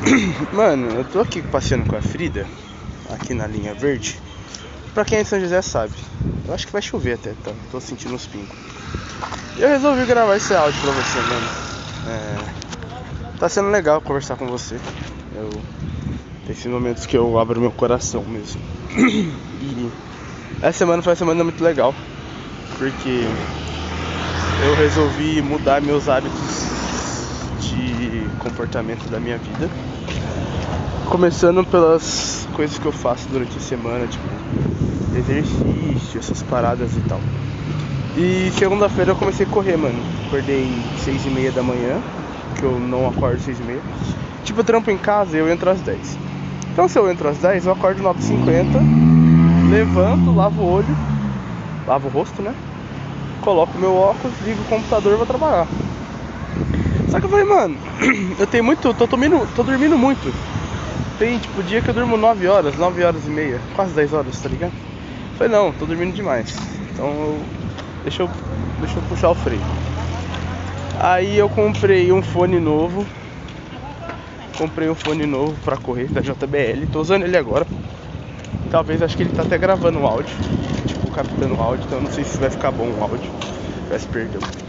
[0.52, 2.46] Mano, eu tô aqui passeando com a Frida,
[3.10, 4.18] aqui na linha verde.
[4.94, 5.94] Pra quem é de São José sabe,
[6.46, 7.52] eu acho que vai chover até, tá?
[7.70, 8.56] Tô sentindo os pingos.
[9.58, 11.48] Eu resolvi gravar esse áudio pra você, mano.
[12.08, 13.38] É...
[13.38, 14.78] Tá sendo legal conversar com você.
[15.34, 15.50] Eu...
[16.46, 18.60] Tem esses momentos que eu abro meu coração mesmo.
[18.96, 19.90] e
[20.62, 21.94] essa semana foi uma semana muito legal.
[22.78, 23.24] Porque
[24.64, 26.85] eu resolvi mudar meus hábitos
[28.56, 29.68] comportamento da minha vida.
[31.10, 34.24] Começando pelas coisas que eu faço durante a semana, tipo
[35.14, 37.20] exercício, essas paradas e tal.
[38.16, 40.02] E segunda-feira eu comecei a correr, mano.
[40.26, 40.66] Acordei
[41.04, 42.00] seis e meia da manhã,
[42.58, 43.82] que eu não acordo seis e meia.
[44.42, 46.18] Tipo, eu trampo em casa e eu entro às 10.
[46.72, 50.96] Então se eu entro às 10, eu acordo 9h50, levanto, lavo o olho,
[51.86, 52.54] lavo o rosto, né?
[53.42, 55.66] Coloco meu óculos, ligo o computador e vou trabalhar.
[57.16, 57.78] Só que eu falei, mano,
[58.38, 58.92] eu tenho muito.
[58.92, 60.30] tô dormindo, tô dormindo muito.
[61.18, 64.38] Tem tipo dia que eu durmo 9 horas, 9 horas e meia, quase 10 horas,
[64.38, 64.72] tá ligado?
[65.30, 66.54] Eu falei, não, tô dormindo demais.
[66.92, 67.40] Então eu,
[68.02, 68.30] deixa eu.
[68.80, 69.62] Deixa eu puxar o freio.
[71.00, 73.06] Aí eu comprei um fone novo.
[74.58, 76.86] Comprei um fone novo pra correr da JBL.
[76.92, 77.66] Tô usando ele agora.
[78.70, 80.36] Talvez acho que ele tá até gravando o áudio.
[80.86, 81.86] Tipo, captando o áudio.
[81.86, 83.30] Então não sei se vai ficar bom o áudio.
[83.88, 84.65] Peço perdão.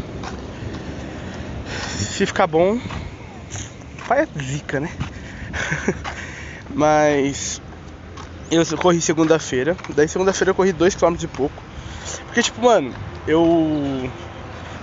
[1.97, 2.79] Se ficar bom,
[4.09, 4.89] é zica, né?
[6.69, 7.61] Mas
[8.51, 9.75] eu corri segunda-feira.
[9.95, 11.55] Daí segunda-feira eu corri 2km e pouco.
[12.25, 12.93] Porque tipo, mano,
[13.27, 14.09] eu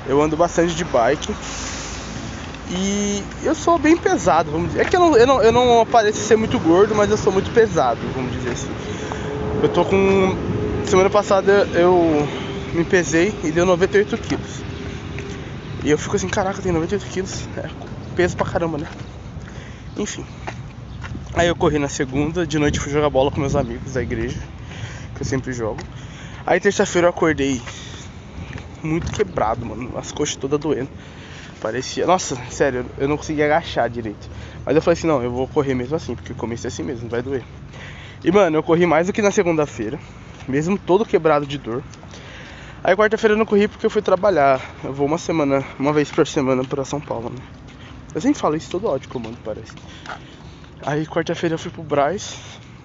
[0.06, 1.34] eu ando bastante de bike.
[2.70, 4.82] E eu sou bem pesado, vamos dizer.
[4.82, 7.50] É que eu não, eu não, eu não ser muito gordo, mas eu sou muito
[7.52, 8.70] pesado, vamos dizer assim.
[9.62, 10.36] Eu tô com.
[10.86, 12.28] Semana passada eu
[12.72, 14.73] me pesei e deu 98 quilos.
[15.84, 17.46] E eu fico assim, caraca, tem 98 quilos.
[17.58, 17.68] É
[18.16, 18.88] peso pra caramba, né?
[19.98, 20.24] Enfim.
[21.34, 24.38] Aí eu corri na segunda, de noite fui jogar bola com meus amigos da igreja,
[25.14, 25.78] que eu sempre jogo.
[26.46, 27.60] Aí terça-feira eu acordei
[28.82, 29.98] muito quebrado, mano.
[29.98, 30.88] As coxas todas doendo.
[31.60, 32.06] Parecia.
[32.06, 34.30] Nossa, sério, eu não conseguia agachar direito.
[34.64, 37.08] Mas eu falei assim, não, eu vou correr mesmo assim, porque começo é assim mesmo,
[37.08, 37.42] vai doer.
[38.22, 39.98] E mano, eu corri mais do que na segunda-feira,
[40.48, 41.82] mesmo todo quebrado de dor.
[42.84, 44.60] Aí quarta-feira eu não corri porque eu fui trabalhar.
[44.84, 47.40] Eu vou uma semana, uma vez por semana pra São Paulo, né?
[48.14, 49.72] Eu sempre falo isso todo ódio que eu mando, parece.
[50.82, 52.36] Aí quarta-feira eu fui pro Braz,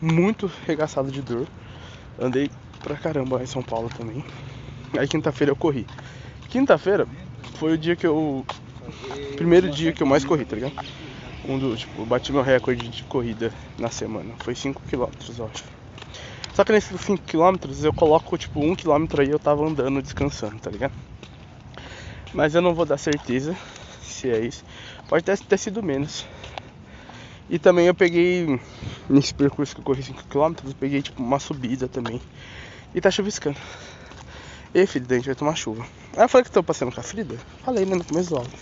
[0.01, 1.45] muito regaçado de dor.
[2.17, 2.49] Andei
[2.81, 4.23] pra caramba em São Paulo também.
[4.97, 5.85] Aí quinta-feira eu corri.
[6.47, 7.05] Quinta-feira
[7.55, 8.45] foi o dia que eu.
[9.35, 10.75] Primeiro dia que eu mais corri, tá ligado?
[11.43, 14.33] Um do, tipo, bati meu recorde de corrida na semana.
[14.39, 15.63] Foi 5km, eu acho.
[16.53, 20.93] Só que nesses 5km eu coloco tipo 1km aí eu tava andando descansando, tá ligado?
[22.33, 23.55] Mas eu não vou dar certeza
[24.01, 24.63] se é isso.
[25.07, 26.25] Pode ter, ter sido menos.
[27.49, 28.59] E também eu peguei
[29.09, 32.21] nesse percurso que eu corri 5km, eu peguei tipo uma subida também.
[32.93, 33.57] E tá chuviscando.
[34.73, 35.83] E filho, a gente vai tomar chuva.
[36.15, 37.35] Aí eu falei que tô passeando com a Frida.
[37.63, 38.59] Falei, né, no começo do áudio.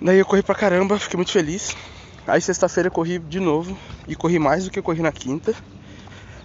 [0.00, 1.76] Daí eu corri pra caramba, fiquei muito feliz.
[2.26, 3.76] Aí sexta-feira eu corri de novo.
[4.08, 5.54] E corri mais do que eu corri na quinta.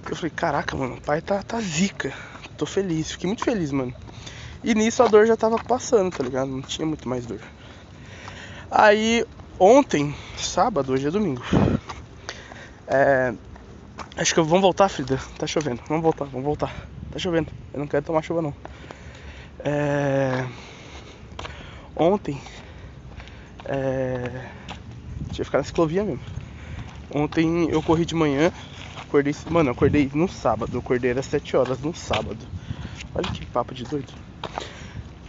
[0.10, 2.14] Eu falei, caraca, mano, o pai tá, tá zica.
[2.58, 3.94] Tô feliz, fiquei muito feliz, mano.
[4.64, 6.50] E nisso a dor já tava passando, tá ligado?
[6.50, 7.40] Não tinha muito mais dor.
[8.70, 9.26] Aí
[9.60, 11.44] ontem, sábado, hoje é domingo.
[12.88, 13.34] É.
[14.16, 15.20] Acho que vamos voltar, Frida.
[15.38, 15.82] Tá chovendo.
[15.88, 16.74] Vamos voltar, vamos voltar.
[17.12, 17.52] Tá chovendo.
[17.74, 18.54] Eu não quero tomar chuva não.
[19.60, 20.46] É.
[21.96, 22.42] Ontem.
[23.66, 24.48] É.
[25.38, 26.22] Eu ficar na ciclovia mesmo.
[27.14, 28.52] Ontem eu corri de manhã
[29.08, 30.78] Acordei, mano, acordei no sábado.
[30.78, 32.38] Acordei às 7 horas no sábado.
[33.16, 34.12] Olha que papo de doido.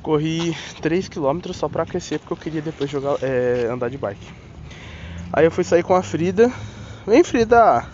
[0.03, 4.27] Corri 3km só pra aquecer porque eu queria depois jogar, é, andar de bike.
[5.33, 6.53] Aí eu fui sair com a Frida.
[7.07, 7.87] Vem Frida!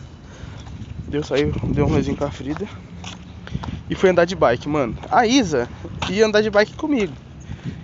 [1.07, 2.67] Deu sair, deu um rolezinho com a Frida.
[3.91, 4.97] E fui andar de bike, mano.
[5.11, 5.69] A Isa
[6.09, 7.13] ia andar de bike comigo.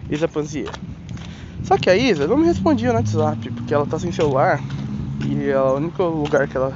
[0.09, 0.71] Isa Panzier.
[1.65, 4.59] Só que a Isa não me respondia no WhatsApp, porque ela tá sem celular.
[5.27, 6.75] E é o único lugar que ela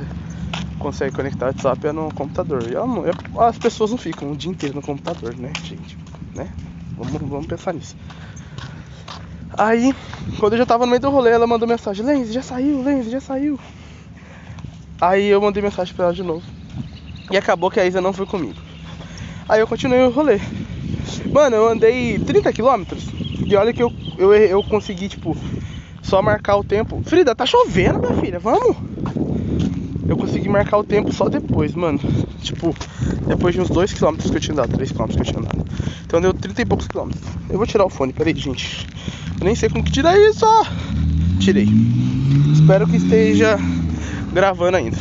[0.85, 2.63] consegue conectar o WhatsApp é no computador.
[2.69, 2.75] E
[3.41, 5.97] as pessoas não ficam o dia inteiro no computador, né, gente?
[6.35, 6.47] Né?
[6.99, 7.97] Vamos, vamos pensar nisso.
[9.57, 9.95] Aí,
[10.39, 13.11] quando eu já tava no meio do rolê, ela mandou mensagem: Lenz, já saiu, Lenz,
[13.11, 13.59] já saiu.
[15.01, 16.45] Aí eu mandei mensagem pra ela de novo.
[17.31, 18.61] E acabou que a Isa não foi comigo.
[19.49, 20.39] Aí eu continuei o rolê.
[21.33, 22.85] Mano, eu andei 30 km
[23.47, 25.35] e olha que eu, eu, eu consegui, tipo,
[26.03, 27.03] só marcar o tempo.
[27.05, 28.77] Frida, tá chovendo, minha filha, vamos?
[30.07, 31.99] Eu consegui marcar o tempo só depois, mano.
[32.43, 32.75] Tipo,
[33.27, 35.65] depois de uns 2km que eu tinha andado, 3km que eu tinha andado.
[36.07, 37.23] Então deu 30 e poucos quilômetros.
[37.49, 38.87] Eu vou tirar o fone, peraí, gente.
[39.41, 40.47] Eu nem sei como que tira isso,
[41.41, 41.69] tirei.
[42.53, 43.59] Espero que esteja
[44.33, 44.97] gravando ainda.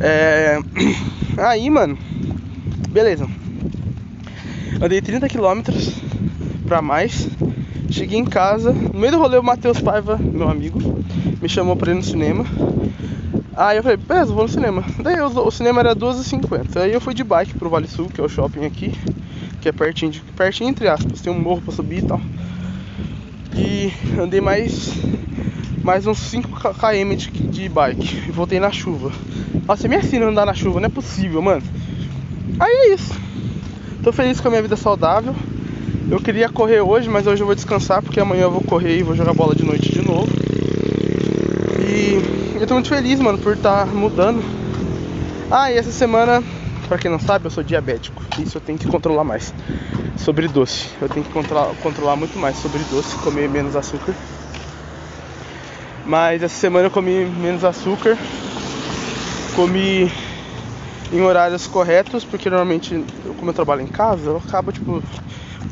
[0.00, 0.58] É...
[1.38, 1.96] Aí, mano,
[2.90, 3.28] beleza.
[4.80, 5.94] Andei 30 quilômetros
[6.66, 7.28] pra mais.
[7.90, 8.72] Cheguei em casa.
[8.72, 10.78] No meio do rolê, o Matheus Paiva, meu amigo,
[11.40, 12.44] me chamou pra ir no cinema.
[13.56, 14.84] Aí eu falei, beleza, vou no cinema.
[15.02, 16.76] Daí eu, o cinema era 12h50.
[16.76, 18.92] Aí eu fui de bike pro Vale Sul, que é o shopping aqui,
[19.62, 22.20] que é pertinho, de, pertinho entre aspas, tem um morro pra subir e tal.
[23.56, 24.92] E andei mais
[25.82, 28.28] mais uns 5 km de, de bike.
[28.28, 29.10] E voltei na chuva.
[29.66, 31.62] Nossa, me ensina a andar na chuva, não é possível, mano.
[32.60, 33.14] Aí é isso.
[34.02, 35.34] Tô feliz com a minha vida saudável.
[36.10, 39.02] Eu queria correr hoje, mas hoje eu vou descansar porque amanhã eu vou correr e
[39.02, 40.28] vou jogar bola de noite de novo.
[41.88, 44.42] E eu tô muito feliz, mano, por estar tá mudando.
[45.50, 46.42] Ah, e essa semana,
[46.88, 48.22] pra quem não sabe, eu sou diabético.
[48.38, 49.52] Isso eu tenho que controlar mais.
[50.16, 50.88] Sobre doce.
[51.00, 54.14] Eu tenho que controlar, controlar muito mais sobre doce, comer menos açúcar.
[56.04, 58.16] Mas essa semana eu comi menos açúcar.
[59.54, 60.10] Comi
[61.12, 63.04] em horários corretos, porque normalmente,
[63.38, 65.02] como eu trabalho em casa, eu acabo, tipo,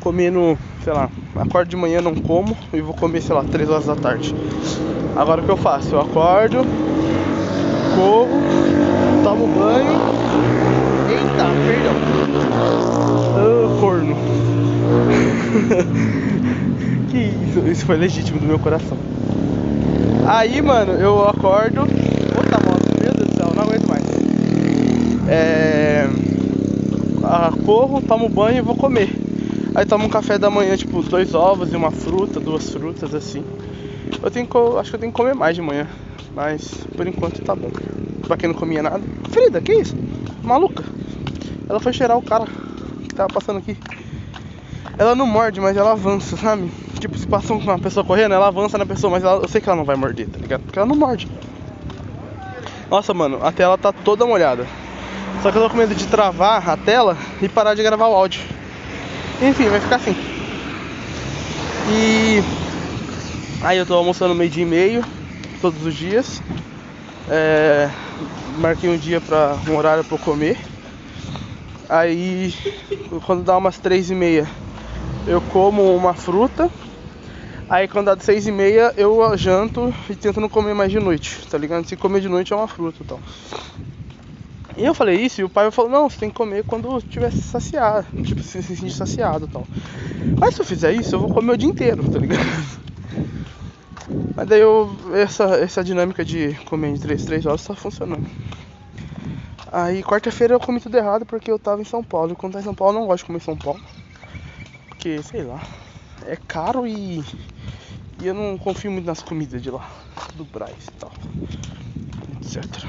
[0.05, 3.87] comendo, sei lá, acordo de manhã, não como e vou comer, sei lá, 3 horas
[3.87, 4.35] da tarde.
[5.15, 5.95] Agora o que eu faço?
[5.95, 6.57] Eu acordo,
[7.95, 8.39] corro,
[9.23, 9.99] tomo banho.
[11.09, 11.95] Eita, perdão.
[13.35, 14.15] Oh, corno.
[17.09, 18.99] que isso, isso foi legítimo do meu coração.
[20.27, 21.81] Aí, mano, eu acordo.
[21.81, 24.03] Puta moto, meu Deus do céu, não aguento mais.
[25.27, 26.07] É.
[27.23, 29.24] Ah, corro, tomo banho e vou comer.
[29.75, 33.43] Aí tomo um café da manhã, tipo, dois ovos e uma fruta, duas frutas assim.
[34.23, 35.85] Eu tenho que, acho que eu tenho que comer mais de manhã,
[36.33, 37.69] mas por enquanto tá bom.
[38.25, 39.01] Pra quem não comia nada.
[39.29, 39.93] Frida, que isso?
[40.41, 40.81] Maluca.
[41.67, 42.45] Ela foi cheirar o cara
[43.03, 43.77] que tava passando aqui.
[44.97, 46.71] Ela não morde, mas ela avança, sabe?
[46.97, 49.67] Tipo, se passa uma pessoa correndo, ela avança na pessoa, mas ela, eu sei que
[49.67, 50.61] ela não vai morder, tá ligado?
[50.61, 51.27] Porque ela não morde.
[52.89, 54.65] Nossa, mano, a tela tá toda molhada.
[55.43, 58.15] Só que eu tô com medo de travar a tela e parar de gravar o
[58.15, 58.54] áudio.
[59.41, 60.15] Enfim, vai ficar assim.
[61.89, 62.41] E
[63.61, 65.05] aí eu tô almoçando meio dia e meio
[65.61, 66.41] todos os dias.
[67.29, 67.89] É,
[68.57, 70.57] marquei um dia para um horário para comer.
[71.89, 72.53] Aí
[73.25, 74.49] quando dá umas três e meia
[75.27, 76.69] eu como uma fruta.
[77.69, 81.39] Aí quando dá seis e meia eu janto e tento não comer mais de noite,
[81.49, 81.85] tá ligado?
[81.87, 83.19] Se comer de noite é uma fruta e tal.
[84.77, 87.31] E eu falei isso e o pai falou, não, você tem que comer quando estiver
[87.31, 89.65] saciado, tipo, se sentir saciado e tal.
[90.37, 92.85] Mas se eu fizer isso, eu vou comer o dia inteiro, tá ligado?
[94.35, 98.29] Mas daí eu, essa, essa dinâmica de comer em 3, 3 horas tá funcionando.
[99.71, 102.33] Aí quarta-feira eu comi tudo errado porque eu tava em São Paulo.
[102.33, 103.79] E quando tá em São Paulo eu não gosto de comer em São Paulo.
[104.89, 105.61] Porque, sei lá,
[106.25, 107.19] é caro e,
[108.21, 109.89] e eu não confio muito nas comidas de lá,
[110.35, 111.11] do Braz e tal,
[112.41, 112.87] etc.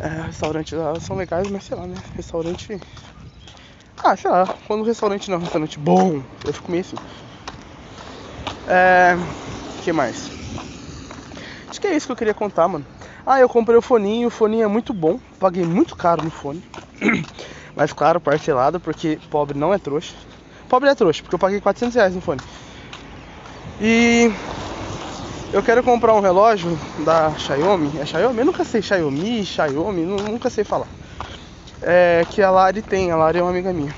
[0.00, 2.02] É, restaurantes lá são legais, mas sei lá, né?
[2.14, 2.80] Restaurante.
[4.04, 6.98] Ah, sei lá, quando o restaurante não é um restaurante bom, eu fico meio assim.
[8.68, 9.16] É.
[9.82, 10.30] que mais?
[11.68, 12.84] Acho que é isso que eu queria contar, mano.
[13.24, 15.18] Ah, eu comprei o foninho, o foninho é muito bom.
[15.38, 16.62] Paguei muito caro no fone.
[17.74, 20.14] Mas claro, parcelado, porque pobre não é trouxa.
[20.68, 22.40] Pobre é trouxa, porque eu paguei 400 reais no fone.
[23.80, 24.30] E
[25.56, 27.90] eu quero comprar um relógio da Xiaomi.
[27.98, 28.40] É Xiaomi?
[28.40, 30.86] Eu nunca sei Xiaomi, Xiaomi, nunca sei falar.
[31.80, 33.90] É, que a Lari tem, a Lari é uma amiga minha.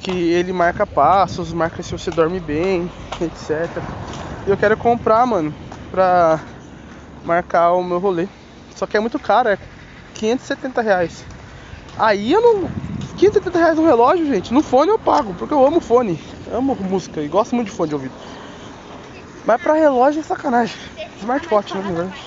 [0.00, 2.90] Que ele marca passos, marca se você dorme bem,
[3.20, 3.82] etc.
[4.46, 5.54] E eu quero comprar, mano,
[5.90, 6.40] pra
[7.26, 8.26] marcar o meu rolê.
[8.74, 9.58] Só que é muito caro, é
[10.14, 11.26] 570 reais.
[11.98, 12.70] Aí eu não.
[13.18, 14.54] 570 reais no relógio, gente.
[14.54, 16.18] No fone eu pago, porque eu amo fone.
[16.50, 18.14] amo música e gosto muito de fone de ouvido.
[19.44, 20.76] Mas pra relógio é sacanagem.
[21.18, 22.20] Smartwatch, na verdade.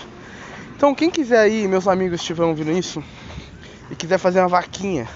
[0.75, 3.03] Então quem quiser aí, meus amigos estiverem ouvindo isso
[3.89, 5.07] e quiser fazer uma vaquinha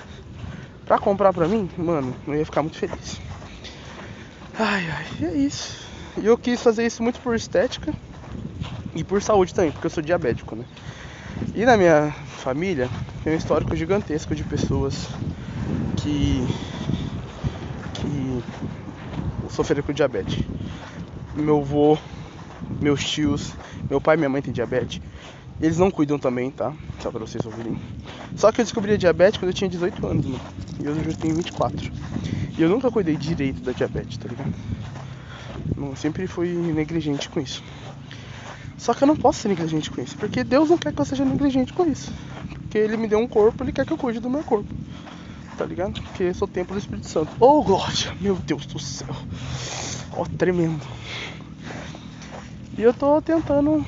[0.85, 3.19] pra comprar pra mim, mano, eu ia ficar muito feliz.
[4.57, 5.77] Ai ai, é isso.
[6.17, 7.93] E eu quis fazer isso muito por estética
[8.95, 10.65] e por saúde também, porque eu sou diabético, né?
[11.53, 12.89] E na minha família
[13.23, 15.07] tem um histórico gigantesco de pessoas
[15.97, 16.47] que
[17.93, 18.43] que
[19.49, 20.39] sofreram com diabetes
[21.35, 21.97] meu avô,
[22.81, 23.53] meus tios,
[23.89, 25.01] meu pai e minha mãe têm diabetes.
[25.61, 26.73] Eles não cuidam também, tá?
[26.99, 27.77] Só pra vocês ouvirem.
[28.35, 30.41] Só que eu descobri a diabetes quando eu tinha 18 anos, mano.
[30.79, 31.91] E hoje eu tenho 24.
[32.57, 34.53] E eu nunca cuidei direito da diabetes, tá ligado?
[35.77, 37.61] Eu sempre fui negligente com isso.
[38.77, 40.17] Só que eu não posso ser negligente com isso.
[40.17, 42.11] Porque Deus não quer que eu seja negligente com isso.
[42.61, 44.73] Porque Ele me deu um corpo, Ele quer que eu cuide do meu corpo.
[45.57, 46.01] Tá ligado?
[46.01, 47.31] Porque eu sou templo do Espírito Santo.
[47.37, 48.15] Oh, glória!
[48.21, 49.13] Meu Deus do céu!
[50.19, 50.85] Ó, tremendo.
[52.77, 53.85] E eu tô tentando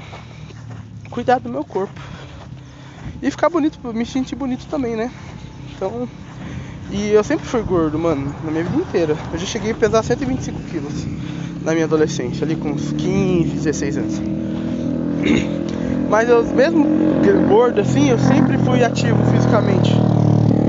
[1.10, 2.00] cuidar do meu corpo.
[3.22, 5.12] E ficar bonito, me sentir bonito também, né?
[5.76, 6.08] Então.
[6.90, 9.18] E eu sempre fui gordo, mano, na minha vida inteira.
[9.34, 10.94] Eu já cheguei a pesar 125 quilos
[11.66, 14.22] na minha adolescência, ali com uns 15, 16 anos.
[16.08, 16.88] Mas eu, mesmo
[17.50, 19.92] gordo assim, eu sempre fui ativo fisicamente.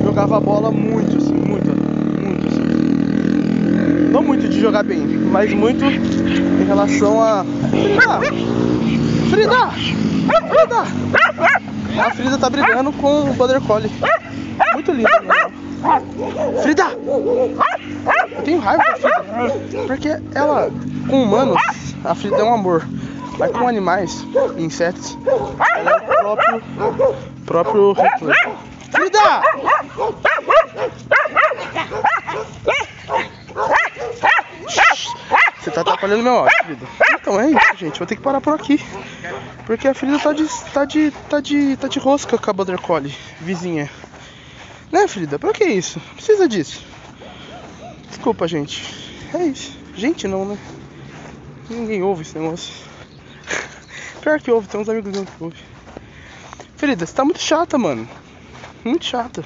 [0.02, 1.51] Jogava bola muito, assim.
[4.12, 7.44] Não muito de jogar bem, mas muito em relação a.
[7.70, 8.20] Frida!
[9.30, 9.70] Frida!
[10.50, 10.86] Frida!
[11.98, 13.90] A Frida tá brigando com o Border Collie.
[14.74, 15.50] Muito lindo, né?
[16.62, 16.84] Frida!
[16.90, 19.86] Eu tenho raiva da Frida.
[19.86, 20.70] Porque ela,
[21.08, 21.60] com humanos,
[22.04, 22.86] a Frida é um amor.
[23.38, 24.26] Mas com animais,
[24.58, 25.16] insetos,
[25.74, 26.44] ela é o
[27.46, 28.34] próprio, próprio.
[28.90, 29.42] Frida!
[35.61, 36.86] Você tá atrapalhando meu áudio, Frida.
[37.20, 37.98] Então é isso, gente.
[37.98, 38.78] Vou ter que parar por aqui.
[39.66, 42.80] Porque a Frida tá de, tá de, tá de, tá de rosca com a Border
[42.80, 43.90] Collie, vizinha.
[44.90, 45.38] Né, Frida?
[45.38, 46.00] Pra que isso?
[46.14, 46.84] Precisa disso.
[48.08, 48.82] Desculpa, gente.
[49.32, 49.76] É isso.
[49.94, 50.58] Gente, não, né?
[51.70, 52.72] Ninguém ouve esse negócio.
[54.20, 55.58] Pior que ouve, tem uns amigos meus que ouvem.
[56.76, 58.08] Frida, você tá muito chata, mano.
[58.84, 59.44] Muito chata.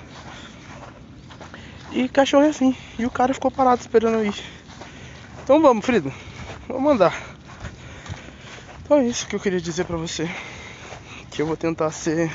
[1.93, 2.75] E cachorro é assim.
[2.99, 4.35] E o cara ficou parado esperando eu ir.
[5.47, 6.13] Então vamos, Frida.
[6.67, 7.15] Vamos andar.
[8.83, 10.29] Então é isso que eu queria dizer pra você.
[11.31, 12.33] Que eu vou tentar ser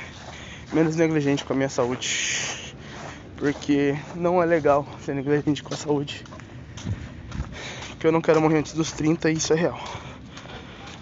[0.71, 2.73] menos negligente com a minha saúde.
[3.35, 6.23] Porque não é legal ser negligente com a saúde.
[7.89, 9.83] Porque eu não quero morrer antes dos 30 e isso é real.